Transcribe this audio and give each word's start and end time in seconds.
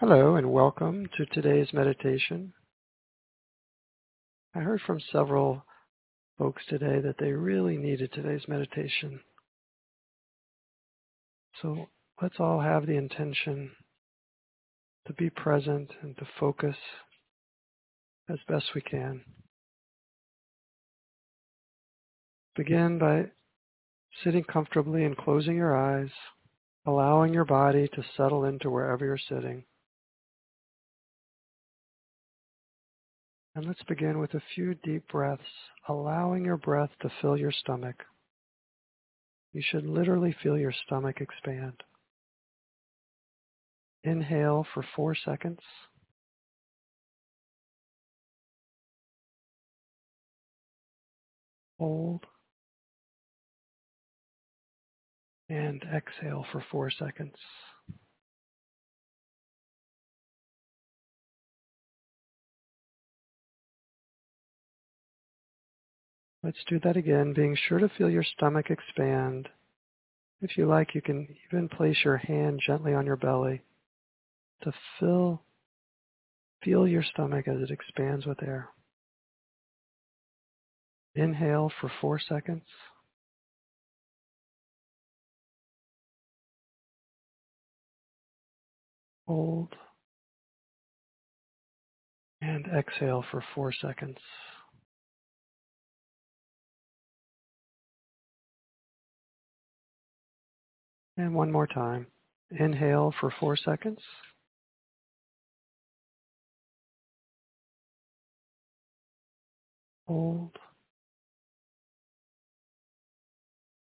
Hello 0.00 0.36
and 0.36 0.52
welcome 0.52 1.08
to 1.16 1.26
today's 1.26 1.72
meditation. 1.72 2.52
I 4.54 4.60
heard 4.60 4.80
from 4.86 5.00
several 5.10 5.64
folks 6.38 6.62
today 6.68 7.00
that 7.00 7.16
they 7.18 7.32
really 7.32 7.76
needed 7.76 8.12
today's 8.12 8.46
meditation. 8.46 9.18
So 11.60 11.88
let's 12.22 12.36
all 12.38 12.60
have 12.60 12.86
the 12.86 12.96
intention 12.96 13.72
to 15.08 15.14
be 15.14 15.30
present 15.30 15.90
and 16.00 16.16
to 16.18 16.28
focus 16.38 16.76
as 18.28 18.38
best 18.46 18.66
we 18.76 18.82
can. 18.82 19.22
Begin 22.54 23.00
by 23.00 23.32
sitting 24.22 24.44
comfortably 24.44 25.04
and 25.04 25.16
closing 25.16 25.56
your 25.56 25.76
eyes, 25.76 26.10
allowing 26.86 27.34
your 27.34 27.44
body 27.44 27.88
to 27.94 28.04
settle 28.16 28.44
into 28.44 28.70
wherever 28.70 29.04
you're 29.04 29.18
sitting. 29.28 29.64
And 33.58 33.66
let's 33.66 33.82
begin 33.88 34.20
with 34.20 34.34
a 34.34 34.42
few 34.54 34.76
deep 34.84 35.08
breaths, 35.08 35.42
allowing 35.88 36.44
your 36.44 36.56
breath 36.56 36.90
to 37.00 37.10
fill 37.20 37.36
your 37.36 37.50
stomach. 37.50 38.04
You 39.52 39.62
should 39.64 39.84
literally 39.84 40.32
feel 40.40 40.56
your 40.56 40.72
stomach 40.86 41.20
expand. 41.20 41.82
Inhale 44.04 44.64
for 44.72 44.84
four 44.94 45.16
seconds. 45.16 45.58
Hold. 51.80 52.26
And 55.48 55.82
exhale 55.92 56.46
for 56.52 56.64
four 56.70 56.92
seconds. 56.92 57.34
Let's 66.42 66.58
do 66.68 66.78
that 66.80 66.96
again, 66.96 67.32
being 67.32 67.56
sure 67.56 67.78
to 67.78 67.88
feel 67.88 68.08
your 68.08 68.22
stomach 68.22 68.70
expand. 68.70 69.48
If 70.40 70.56
you 70.56 70.66
like, 70.66 70.94
you 70.94 71.02
can 71.02 71.26
even 71.50 71.68
place 71.68 71.96
your 72.04 72.16
hand 72.16 72.60
gently 72.64 72.94
on 72.94 73.06
your 73.06 73.16
belly 73.16 73.62
to 74.62 74.72
fill, 74.98 75.42
feel 76.62 76.86
your 76.86 77.02
stomach 77.02 77.48
as 77.48 77.60
it 77.60 77.70
expands 77.70 78.24
with 78.24 78.42
air. 78.42 78.68
Inhale 81.14 81.72
for 81.80 81.90
four 82.00 82.20
seconds. 82.20 82.62
Hold. 89.26 89.74
And 92.40 92.66
exhale 92.66 93.24
for 93.30 93.42
four 93.54 93.72
seconds. 93.72 94.18
And 101.18 101.34
one 101.34 101.50
more 101.50 101.66
time. 101.66 102.06
Inhale 102.52 103.12
for 103.20 103.34
four 103.40 103.56
seconds. 103.56 103.98
Hold. 110.06 110.56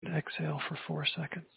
And 0.04 0.16
exhale 0.16 0.62
for 0.70 0.78
four 0.88 1.08
seconds. 1.08 1.48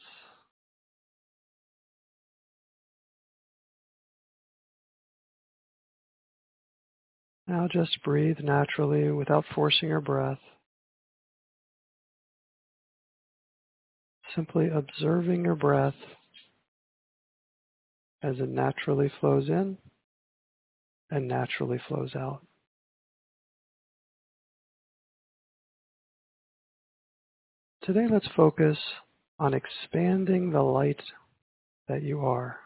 Now 7.47 7.69
just 7.71 8.03
breathe 8.03 8.39
naturally 8.43 9.11
without 9.13 9.45
forcing 9.55 9.91
your 9.91 10.01
breath. 10.01 10.39
Simply 14.37 14.69
observing 14.69 15.45
your 15.45 15.57
breath 15.57 15.95
as 18.23 18.39
it 18.39 18.49
naturally 18.49 19.11
flows 19.21 19.49
in 19.49 19.77
and 21.11 21.27
naturally 21.27 21.81
flows 21.89 22.15
out. 22.15 22.43
Today, 27.83 28.07
let's 28.11 28.29
focus 28.37 28.77
on 29.39 29.55
expanding 29.55 30.51
the 30.51 30.63
light 30.63 31.01
that 31.89 32.03
you 32.03 32.21
are. 32.21 32.59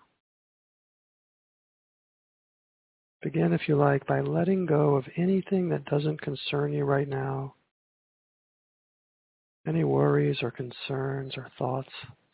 Begin, 3.22 3.52
if 3.52 3.68
you 3.68 3.76
like, 3.76 4.06
by 4.06 4.22
letting 4.22 4.64
go 4.64 4.94
of 4.94 5.04
anything 5.18 5.68
that 5.68 5.84
doesn't 5.84 6.22
concern 6.22 6.72
you 6.72 6.84
right 6.84 7.08
now 7.08 7.54
any 9.66 9.84
worries 9.84 10.38
or 10.42 10.50
concerns 10.50 11.34
or 11.36 11.48
thoughts, 11.58 11.90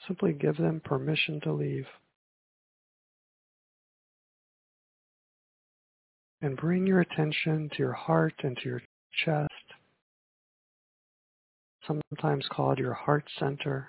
simply 0.06 0.32
give 0.32 0.56
them 0.56 0.81
permission 0.84 1.41
to 1.42 1.53
leave. 1.53 1.87
And 6.41 6.56
bring 6.56 6.87
your 6.87 7.00
attention 7.00 7.70
to 7.70 7.78
your 7.78 7.94
heart 7.94 8.34
and 8.42 8.56
to 8.59 8.69
your 8.69 8.82
chest, 9.25 9.50
sometimes 11.87 12.47
called 12.50 12.78
your 12.78 12.94
heart 12.94 13.25
center. 13.38 13.88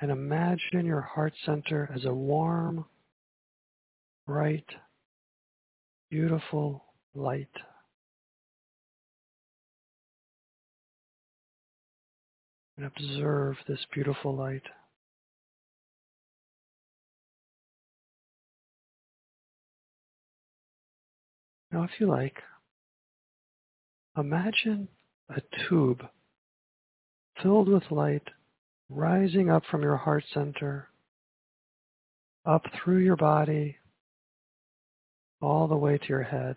And 0.00 0.10
imagine 0.10 0.84
your 0.84 1.00
heart 1.00 1.32
center 1.44 1.90
as 1.94 2.04
a 2.04 2.12
warm, 2.14 2.84
bright, 4.26 4.66
beautiful 6.10 6.84
light. 7.14 7.48
And 12.76 12.86
observe 12.86 13.56
this 13.66 13.80
beautiful 13.92 14.34
light. 14.34 14.62
Now, 21.72 21.82
if 21.82 21.90
you 21.98 22.06
like, 22.06 22.36
imagine 24.16 24.88
a 25.28 25.42
tube 25.68 26.02
filled 27.42 27.68
with 27.68 27.90
light 27.90 28.22
rising 28.88 29.50
up 29.50 29.62
from 29.70 29.82
your 29.82 29.96
heart 29.96 30.24
center, 30.32 30.88
up 32.44 32.62
through 32.72 32.98
your 32.98 33.16
body, 33.16 33.76
all 35.42 35.66
the 35.66 35.76
way 35.76 35.98
to 35.98 36.06
your 36.08 36.22
head. 36.22 36.56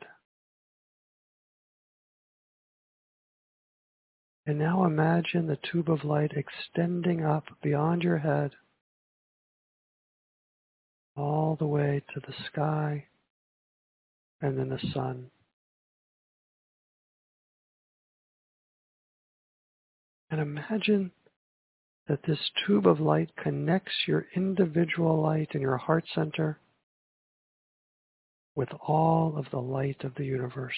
And 4.50 4.58
now 4.58 4.84
imagine 4.84 5.46
the 5.46 5.60
tube 5.72 5.92
of 5.92 6.04
light 6.04 6.32
extending 6.36 7.24
up 7.24 7.44
beyond 7.62 8.02
your 8.02 8.18
head 8.18 8.54
all 11.16 11.56
the 11.56 11.68
way 11.68 12.02
to 12.12 12.20
the 12.20 12.34
sky 12.48 13.06
and 14.42 14.58
then 14.58 14.70
the 14.70 14.80
sun. 14.92 15.30
And 20.32 20.42
imagine 20.42 21.12
that 22.08 22.24
this 22.24 22.50
tube 22.66 22.88
of 22.88 23.00
light 23.00 23.30
connects 23.36 23.94
your 24.08 24.26
individual 24.36 25.22
light 25.22 25.50
in 25.54 25.62
your 25.62 25.78
heart 25.78 26.06
center 26.16 26.58
with 28.56 28.70
all 28.88 29.38
of 29.38 29.46
the 29.52 29.62
light 29.62 30.04
of 30.04 30.16
the 30.16 30.26
universe. 30.26 30.74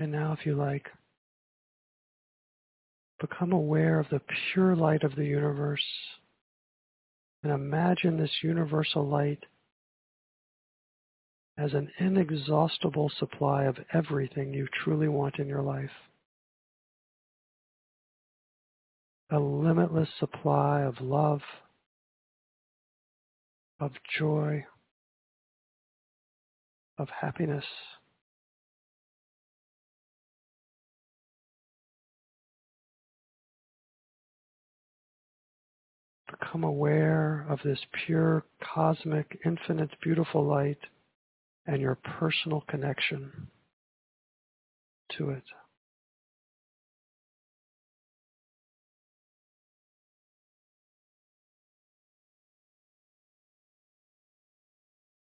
And 0.00 0.12
now, 0.12 0.32
if 0.32 0.46
you 0.46 0.54
like, 0.54 0.86
become 3.20 3.52
aware 3.52 4.00
of 4.00 4.08
the 4.10 4.22
pure 4.52 4.74
light 4.74 5.02
of 5.02 5.14
the 5.14 5.26
universe 5.26 5.84
and 7.42 7.52
imagine 7.52 8.16
this 8.16 8.30
universal 8.42 9.06
light 9.06 9.44
as 11.58 11.74
an 11.74 11.90
inexhaustible 11.98 13.12
supply 13.18 13.64
of 13.64 13.76
everything 13.92 14.54
you 14.54 14.66
truly 14.82 15.08
want 15.08 15.38
in 15.38 15.46
your 15.46 15.60
life. 15.60 15.90
A 19.30 19.38
limitless 19.38 20.08
supply 20.18 20.80
of 20.80 20.94
love, 21.02 21.42
of 23.78 23.92
joy, 24.18 24.64
of 26.96 27.08
happiness. 27.20 27.64
Become 36.40 36.64
aware 36.64 37.46
of 37.48 37.58
this 37.64 37.78
pure, 38.06 38.44
cosmic, 38.62 39.38
infinite, 39.44 39.90
beautiful 40.02 40.44
light 40.44 40.78
and 41.66 41.80
your 41.80 41.96
personal 41.96 42.64
connection 42.68 43.48
to 45.16 45.30
it. 45.30 45.42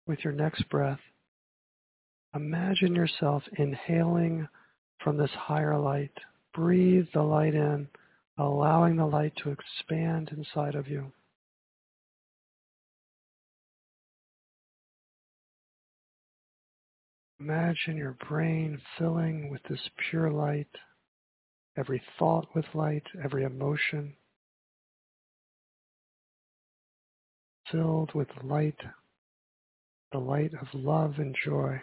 With 0.07 0.21
your 0.23 0.33
next 0.33 0.69
breath, 0.69 1.01
imagine 2.35 2.95
yourself 2.95 3.43
inhaling 3.59 4.47
from 5.03 5.17
this 5.17 5.31
higher 5.33 5.77
light. 5.77 6.13
Breathe 6.55 7.07
the 7.13 7.23
light 7.23 7.55
in, 7.55 7.89
allowing 8.39 8.97
the 8.97 9.07
light 9.07 9.33
to 9.43 9.51
expand 9.51 10.31
inside 10.37 10.75
of 10.75 10.89
you. 10.89 11.13
Imagine 17.39 17.97
your 17.97 18.17
brain 18.29 18.81
filling 18.99 19.51
with 19.51 19.63
this 19.69 19.81
pure 20.11 20.31
light, 20.31 20.69
every 21.77 22.03
thought 22.19 22.47
with 22.55 22.65
light, 22.75 23.05
every 23.23 23.45
emotion 23.45 24.15
filled 27.71 28.15
with 28.15 28.29
light, 28.43 28.79
the 30.13 30.19
light 30.19 30.53
of 30.61 30.69
love 30.73 31.15
and 31.19 31.35
joy. 31.45 31.81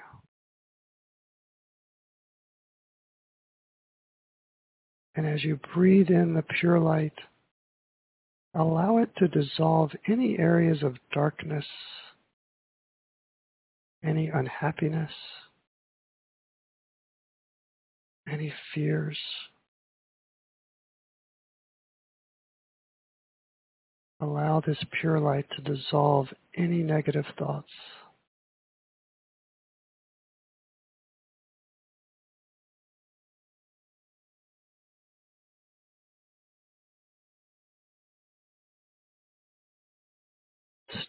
And 5.16 5.28
as 5.28 5.44
you 5.44 5.60
breathe 5.76 6.10
in 6.10 6.34
the 6.34 6.44
pure 6.60 6.80
light, 6.80 7.14
allow 8.56 8.98
it 8.98 9.10
to 9.18 9.28
dissolve 9.28 9.92
any 10.08 10.38
areas 10.40 10.82
of 10.82 10.98
darkness, 11.12 11.66
any 14.04 14.30
unhappiness, 14.30 15.12
any 18.28 18.52
fears. 18.74 19.18
Allow 24.20 24.62
this 24.66 24.78
pure 25.00 25.20
light 25.20 25.46
to 25.56 25.62
dissolve 25.62 26.28
any 26.56 26.82
negative 26.82 27.26
thoughts. 27.38 27.72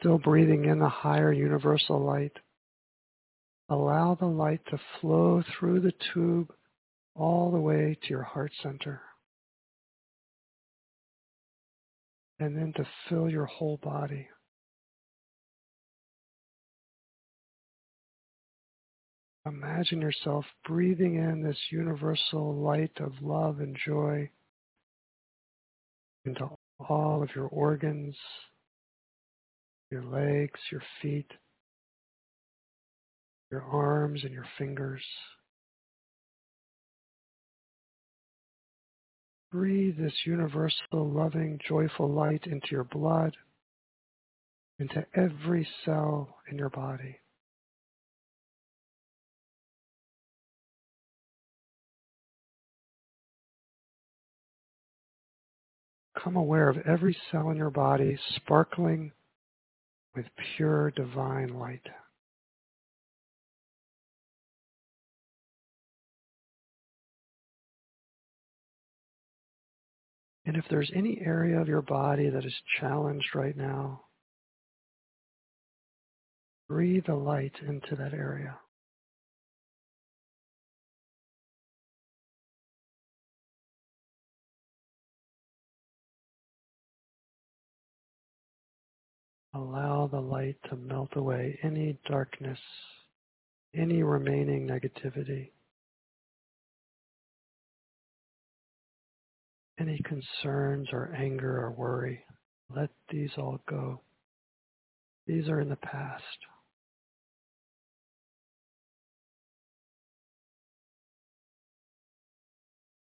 Still 0.04 0.18
breathing 0.18 0.66
in 0.66 0.80
the 0.80 0.88
higher 0.90 1.32
universal 1.32 1.98
light. 1.98 2.36
Allow 3.70 4.16
the 4.16 4.26
light 4.26 4.60
to 4.66 4.78
flow 5.00 5.42
through 5.58 5.80
the 5.80 5.94
tube 6.12 6.52
all 7.14 7.50
the 7.50 7.58
way 7.58 7.96
to 8.02 8.08
your 8.10 8.22
heart 8.22 8.52
center. 8.62 9.00
And 12.38 12.54
then 12.54 12.74
to 12.76 12.86
fill 13.08 13.30
your 13.30 13.46
whole 13.46 13.78
body. 13.82 14.28
Imagine 19.46 20.02
yourself 20.02 20.44
breathing 20.66 21.14
in 21.14 21.42
this 21.42 21.58
universal 21.70 22.54
light 22.54 22.98
of 23.00 23.12
love 23.22 23.60
and 23.60 23.74
joy 23.86 24.28
into 26.26 26.50
all 26.78 27.22
of 27.22 27.30
your 27.34 27.46
organs, 27.46 28.14
your 29.94 30.02
legs, 30.02 30.58
your 30.72 30.82
feet, 31.00 31.30
your 33.52 33.62
arms 33.62 34.24
and 34.24 34.32
your 34.32 34.46
fingers. 34.58 35.04
Breathe 39.52 39.96
this 39.96 40.12
universal, 40.26 40.74
loving, 40.92 41.60
joyful 41.68 42.12
light 42.12 42.42
into 42.46 42.66
your 42.72 42.82
blood, 42.82 43.36
into 44.80 45.06
every 45.14 45.64
cell 45.84 46.38
in 46.50 46.58
your 46.58 46.70
body. 46.70 47.20
Become 56.16 56.34
aware 56.34 56.68
of 56.68 56.78
every 56.78 57.16
cell 57.30 57.50
in 57.50 57.56
your 57.56 57.70
body 57.70 58.18
sparkling 58.34 59.12
with 60.14 60.26
pure 60.56 60.90
divine 60.92 61.48
light. 61.48 61.86
And 70.46 70.56
if 70.56 70.64
there's 70.68 70.90
any 70.94 71.20
area 71.24 71.58
of 71.60 71.68
your 71.68 71.82
body 71.82 72.28
that 72.28 72.44
is 72.44 72.54
challenged 72.78 73.34
right 73.34 73.56
now, 73.56 74.02
breathe 76.68 77.04
the 77.06 77.14
light 77.14 77.54
into 77.66 77.96
that 77.96 78.12
area. 78.12 78.58
Allow 89.54 90.08
the 90.08 90.20
light 90.20 90.56
to 90.68 90.76
melt 90.76 91.10
away 91.14 91.58
any 91.62 91.98
darkness, 92.06 92.58
any 93.74 94.02
remaining 94.02 94.66
negativity. 94.66 95.50
any 99.78 100.00
concerns 100.04 100.88
or 100.92 101.12
anger 101.16 101.60
or 101.60 101.70
worry, 101.72 102.24
let 102.74 102.90
these 103.10 103.30
all 103.36 103.58
go. 103.68 104.00
These 105.26 105.48
are 105.48 105.60
in 105.60 105.68
the 105.68 105.76
past. 105.76 106.24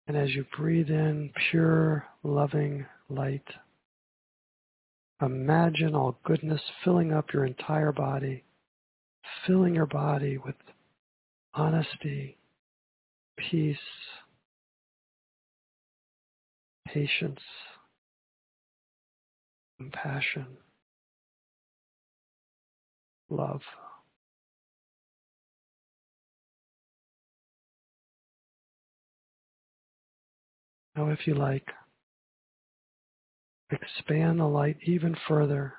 And 0.08 0.16
as 0.16 0.30
you 0.34 0.44
breathe 0.56 0.88
in 0.90 1.32
pure, 1.50 2.06
loving 2.22 2.86
light, 3.08 3.44
imagine 5.22 5.94
all 5.94 6.18
goodness 6.24 6.60
filling 6.84 7.12
up 7.12 7.32
your 7.32 7.46
entire 7.46 7.92
body, 7.92 8.44
filling 9.46 9.74
your 9.74 9.86
body 9.86 10.38
with 10.38 10.54
honesty, 11.54 12.36
peace, 13.36 13.76
patience, 16.86 17.40
compassion, 19.78 20.46
love. 23.30 23.60
Now, 30.94 31.10
if 31.10 31.26
you 31.26 31.34
like, 31.34 31.68
expand 33.70 34.40
the 34.40 34.44
light 34.44 34.76
even 34.84 35.16
further 35.26 35.74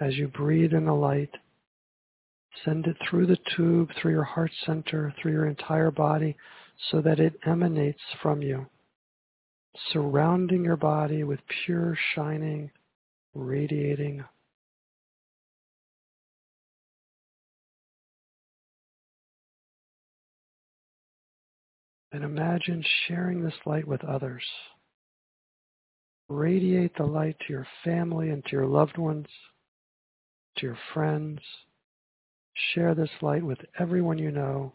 as 0.00 0.14
you 0.16 0.28
breathe 0.28 0.72
in 0.72 0.84
the 0.84 0.92
light. 0.92 1.30
Send 2.64 2.86
it 2.86 2.96
through 3.08 3.26
the 3.26 3.38
tube, 3.56 3.90
through 4.00 4.12
your 4.12 4.24
heart 4.24 4.52
center, 4.64 5.12
through 5.20 5.32
your 5.32 5.46
entire 5.46 5.90
body, 5.90 6.36
so 6.90 7.00
that 7.00 7.20
it 7.20 7.34
emanates 7.46 8.02
from 8.22 8.42
you 8.42 8.66
surrounding 9.92 10.64
your 10.64 10.76
body 10.76 11.24
with 11.24 11.40
pure, 11.64 11.98
shining, 12.14 12.70
radiating 13.34 14.24
And 22.14 22.22
imagine 22.22 22.84
sharing 23.08 23.42
this 23.42 23.54
light 23.66 23.88
with 23.88 24.04
others. 24.04 24.44
Radiate 26.34 26.96
the 26.96 27.04
light 27.04 27.36
to 27.40 27.52
your 27.52 27.66
family 27.84 28.30
and 28.30 28.44
to 28.44 28.52
your 28.52 28.66
loved 28.66 28.98
ones, 28.98 29.26
to 30.56 30.66
your 30.66 30.78
friends. 30.92 31.40
Share 32.74 32.94
this 32.94 33.10
light 33.22 33.42
with 33.42 33.58
everyone 33.78 34.18
you 34.18 34.30
know. 34.30 34.72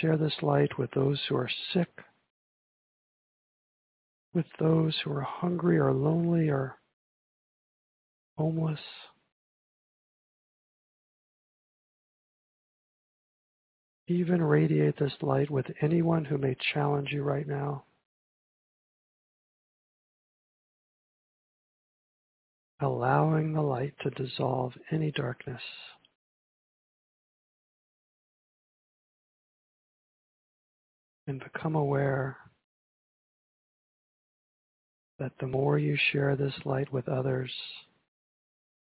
Share 0.00 0.16
this 0.16 0.34
light 0.42 0.78
with 0.78 0.90
those 0.92 1.20
who 1.28 1.36
are 1.36 1.50
sick 1.72 1.88
with 4.34 4.46
those 4.58 4.94
who 5.04 5.12
are 5.12 5.22
hungry 5.22 5.78
or 5.78 5.92
lonely 5.92 6.48
or 6.48 6.76
homeless. 8.36 8.80
Even 14.08 14.42
radiate 14.42 14.98
this 14.98 15.14
light 15.22 15.50
with 15.50 15.64
anyone 15.80 16.24
who 16.24 16.36
may 16.36 16.54
challenge 16.74 17.10
you 17.10 17.22
right 17.22 17.46
now. 17.46 17.84
allowing 22.84 23.52
the 23.52 23.62
light 23.62 23.94
to 24.02 24.10
dissolve 24.10 24.72
any 24.92 25.10
darkness. 25.10 25.62
And 31.26 31.42
become 31.42 31.74
aware 31.74 32.36
that 35.18 35.32
the 35.40 35.46
more 35.46 35.78
you 35.78 35.96
share 36.12 36.36
this 36.36 36.54
light 36.64 36.92
with 36.92 37.08
others, 37.08 37.50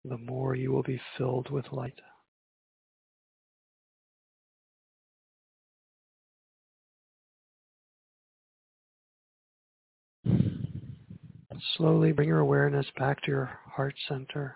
the 0.03 0.17
more 0.17 0.55
you 0.55 0.72
will 0.72 0.84
be 0.84 1.00
filled 1.17 1.51
with 1.51 1.72
light. 1.72 2.00
Slowly 11.77 12.12
bring 12.12 12.27
your 12.27 12.39
awareness 12.39 12.88
back 12.98 13.22
to 13.22 13.27
your 13.31 13.60
heart 13.75 13.96
center. 14.08 14.56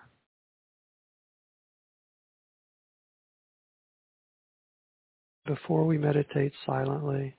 Before 5.46 5.84
we 5.84 5.96
meditate 5.96 6.52
silently, 6.64 7.36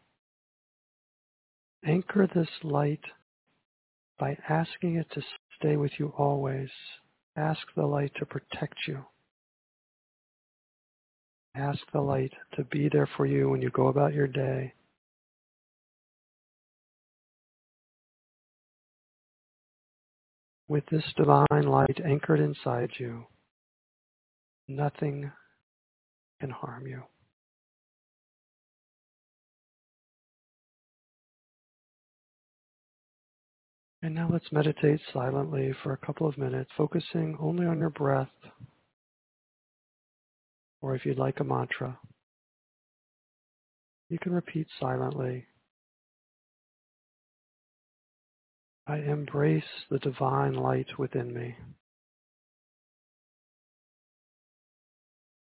anchor 1.85 2.27
this 2.33 2.47
light 2.63 3.03
by 4.17 4.37
asking 4.49 4.95
it 4.95 5.07
to 5.13 5.21
stay 5.59 5.75
with 5.75 5.91
you 5.99 6.13
always. 6.17 6.69
Ask 7.35 7.59
the 7.75 7.85
light 7.85 8.11
to 8.17 8.25
protect 8.25 8.75
you. 8.87 9.05
Ask 11.55 11.79
the 11.91 12.01
light 12.01 12.33
to 12.55 12.63
be 12.63 12.89
there 12.91 13.09
for 13.17 13.25
you 13.25 13.49
when 13.49 13.61
you 13.61 13.69
go 13.69 13.87
about 13.87 14.13
your 14.13 14.27
day. 14.27 14.73
With 20.69 20.85
this 20.91 21.03
divine 21.15 21.63
light 21.63 21.99
anchored 22.03 22.41
inside 22.41 22.89
you, 22.99 23.25
nothing 24.67 25.31
can 26.41 26.49
harm 26.49 26.87
you. 26.87 27.03
And 34.01 34.13
now 34.13 34.29
let's 34.31 34.51
meditate 34.51 34.99
silently 35.13 35.73
for 35.83 35.93
a 35.93 36.05
couple 36.05 36.27
of 36.27 36.37
minutes, 36.37 36.69
focusing 36.77 37.37
only 37.39 37.65
on 37.65 37.79
your 37.79 37.89
breath, 37.89 38.27
or 40.81 40.95
if 40.95 41.05
you'd 41.05 41.17
like 41.17 41.39
a 41.39 41.43
mantra, 41.43 41.97
you 44.09 44.19
can 44.19 44.33
repeat 44.33 44.67
silently. 44.79 45.45
I 48.87 48.97
embrace 48.97 49.63
the 49.89 49.99
divine 49.99 50.53
light 50.53 50.97
within 50.97 51.33
me. 51.33 51.57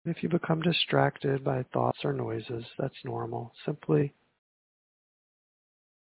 If 0.07 0.23
you 0.23 0.29
become 0.29 0.63
distracted 0.63 1.45
by 1.45 1.65
thoughts 1.73 1.99
or 2.05 2.13
noises, 2.13 2.65
that's 2.79 3.05
normal. 3.05 3.53
Simply 3.65 4.15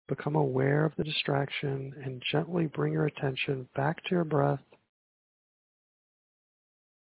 Become 0.09 0.35
aware 0.35 0.85
of 0.85 0.95
the 0.97 1.03
distraction 1.03 1.93
and 2.03 2.23
gently 2.31 2.65
bring 2.65 2.93
your 2.93 3.05
attention 3.05 3.69
back 3.75 4.03
to 4.05 4.09
your 4.09 4.23
breath 4.23 4.63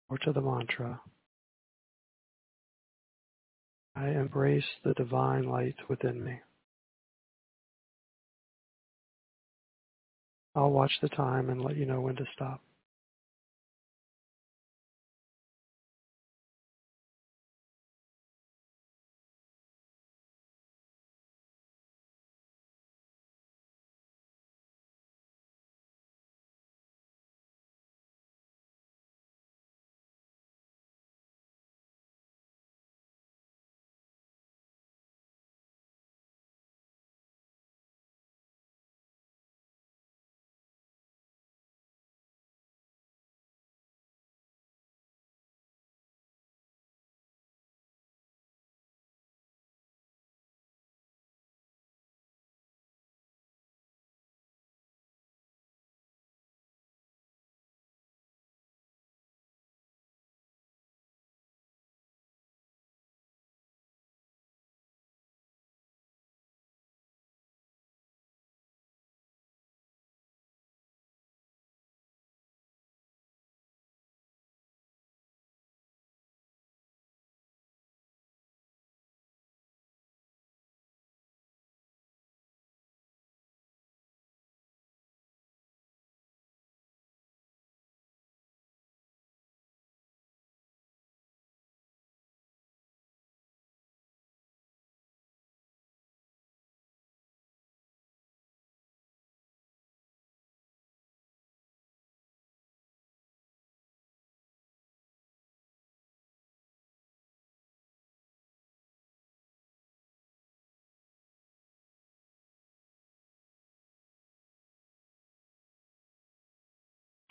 or 0.08 0.16
to 0.16 0.32
the 0.32 0.40
mantra. 0.40 1.02
I 3.94 4.08
embrace 4.08 4.64
the 4.84 4.94
divine 4.94 5.42
light 5.42 5.76
within 5.86 6.24
me. 6.24 6.40
I'll 10.54 10.70
watch 10.70 10.92
the 11.02 11.08
time 11.10 11.50
and 11.50 11.62
let 11.62 11.76
you 11.76 11.86
know 11.86 12.00
when 12.00 12.16
to 12.16 12.24
stop. 12.34 12.60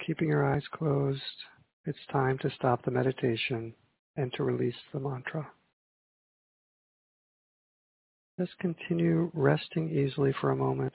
Keeping 0.06 0.28
your 0.28 0.46
eyes 0.46 0.64
closed, 0.74 1.22
it's 1.86 2.06
time 2.12 2.38
to 2.40 2.50
stop 2.56 2.84
the 2.84 2.92
meditation 2.92 3.74
and 4.18 4.34
to 4.34 4.44
release 4.44 4.76
the 4.92 5.00
mantra. 5.00 5.48
Just 8.38 8.58
continue 8.60 9.32
resting 9.34 9.90
easily 9.90 10.34
for 10.42 10.52
a 10.52 10.56
moment. 10.56 10.94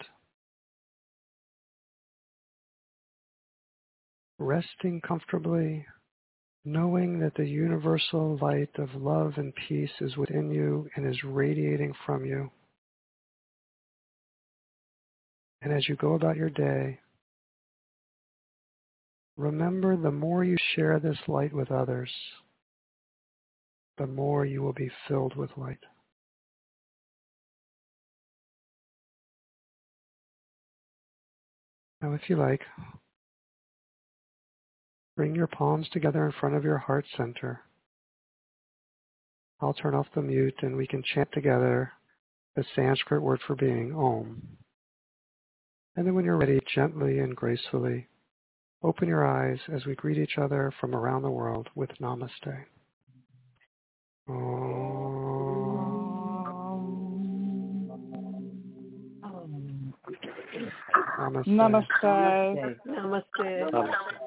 Resting 4.39 5.01
comfortably, 5.01 5.87
knowing 6.65 7.21
that 7.21 7.35
the 7.35 7.47
universal 7.47 8.39
light 8.43 8.71
of 8.77 8.95
love 8.95 9.35
and 9.37 9.55
peace 9.69 9.91
is 10.01 10.17
within 10.17 10.51
you 10.51 10.89
and 10.97 11.07
is 11.07 11.25
radiating 11.25 11.95
from 12.05 12.27
you. 12.27 12.51
And 15.63 15.73
as 15.73 15.89
you 15.89 15.97
go 15.97 16.15
about 16.15 16.37
your 16.37 16.51
day, 16.51 17.01
remember 19.39 19.97
the 19.97 20.11
more 20.11 20.45
you 20.45 20.57
share 20.75 20.99
this 20.99 21.17
light 21.29 21.55
with 21.55 21.71
others, 21.71 22.11
the 23.97 24.07
more 24.07 24.45
you 24.45 24.61
will 24.61 24.73
be 24.73 24.91
filled 25.07 25.37
with 25.37 25.51
light. 25.57 25.79
Now, 32.03 32.13
if 32.13 32.29
you 32.29 32.37
like, 32.37 32.63
bring 35.17 35.35
your 35.35 35.49
palms 35.49 35.89
together 35.93 36.27
in 36.27 36.33
front 36.33 36.55
of 36.55 36.65
your 36.65 36.79
heart 36.79 37.07
center. 37.17 37.61
I'll 39.61 39.75
turn 39.75 39.95
off 39.95 40.07
the 40.15 40.23
mute 40.23 40.55
and 40.63 40.77
we 40.77 40.87
can 40.87 41.03
chant 41.03 41.29
together 41.33 41.93
the 42.55 42.65
Sanskrit 42.77 43.23
word 43.23 43.41
for 43.47 43.57
being, 43.57 43.93
Om. 43.95 44.43
And 45.97 46.07
then 46.07 46.15
when 46.15 46.25
you're 46.25 46.37
ready, 46.37 46.61
gently 46.73 47.19
and 47.19 47.35
gracefully, 47.35 48.07
open 48.83 49.09
your 49.09 49.27
eyes 49.27 49.59
as 49.73 49.85
we 49.87 49.95
greet 49.95 50.19
each 50.19 50.39
other 50.39 50.73
from 50.81 50.95
around 50.95 51.23
the 51.23 51.31
world 51.31 51.69
with 51.75 51.91
Namaste. 52.01 52.65
Namaste. 61.19 61.49
Namaste. 61.49 62.77
Namaste. 62.87 63.23
Namaste. 63.73 64.18